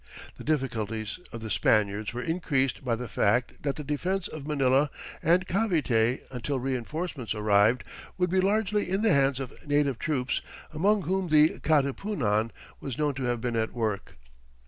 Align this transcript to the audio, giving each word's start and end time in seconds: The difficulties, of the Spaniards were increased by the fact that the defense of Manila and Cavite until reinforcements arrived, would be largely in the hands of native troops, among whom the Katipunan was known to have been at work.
The 0.37 0.43
difficulties, 0.43 1.19
of 1.31 1.41
the 1.41 1.51
Spaniards 1.51 2.11
were 2.11 2.23
increased 2.23 2.83
by 2.83 2.95
the 2.95 3.07
fact 3.07 3.61
that 3.61 3.75
the 3.75 3.83
defense 3.83 4.27
of 4.27 4.47
Manila 4.47 4.89
and 5.21 5.45
Cavite 5.45 6.23
until 6.31 6.57
reinforcements 6.59 7.35
arrived, 7.35 7.83
would 8.17 8.31
be 8.31 8.41
largely 8.41 8.89
in 8.89 9.03
the 9.03 9.13
hands 9.13 9.39
of 9.39 9.53
native 9.67 9.99
troops, 9.99 10.41
among 10.73 11.03
whom 11.03 11.27
the 11.27 11.59
Katipunan 11.59 12.49
was 12.79 12.97
known 12.97 13.13
to 13.13 13.25
have 13.25 13.41
been 13.41 13.55
at 13.55 13.73
work. 13.73 14.15